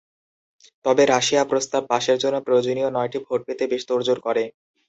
তবে 0.85 1.03
রাশিয়া 1.05 1.43
প্রস্তাব 1.45 1.81
পাশের 1.91 2.17
জন্য 2.23 2.37
প্রয়োজনীয় 2.45 2.89
নয়টি 2.91 3.19
ভোট 3.25 3.39
পেতে 3.47 3.63
বেশ 3.71 3.81
তোড়জোড় 3.89 4.21
করে। 4.27 4.43